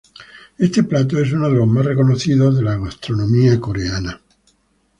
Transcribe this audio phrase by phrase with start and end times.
[0.57, 4.19] Este plato es uno de los más reconocidos de la gastronomía coreana.